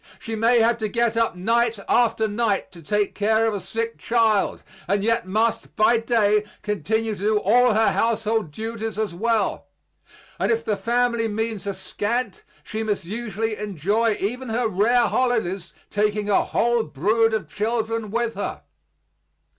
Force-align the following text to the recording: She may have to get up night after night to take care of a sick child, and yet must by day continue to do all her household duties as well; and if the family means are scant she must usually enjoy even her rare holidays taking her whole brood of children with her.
She 0.17 0.35
may 0.35 0.61
have 0.61 0.79
to 0.79 0.87
get 0.89 1.15
up 1.15 1.35
night 1.35 1.77
after 1.87 2.27
night 2.27 2.71
to 2.71 2.81
take 2.81 3.13
care 3.13 3.45
of 3.45 3.53
a 3.53 3.61
sick 3.61 3.99
child, 3.99 4.63
and 4.87 5.03
yet 5.03 5.27
must 5.27 5.75
by 5.75 5.97
day 5.99 6.43
continue 6.63 7.13
to 7.13 7.19
do 7.21 7.37
all 7.37 7.75
her 7.75 7.91
household 7.91 8.49
duties 8.49 8.97
as 8.97 9.13
well; 9.13 9.67
and 10.39 10.51
if 10.51 10.65
the 10.65 10.75
family 10.75 11.27
means 11.27 11.67
are 11.67 11.73
scant 11.75 12.41
she 12.63 12.81
must 12.81 13.05
usually 13.05 13.55
enjoy 13.55 14.17
even 14.19 14.49
her 14.49 14.67
rare 14.67 15.05
holidays 15.05 15.71
taking 15.91 16.25
her 16.25 16.41
whole 16.41 16.81
brood 16.81 17.35
of 17.35 17.47
children 17.47 18.09
with 18.09 18.33
her. 18.33 18.63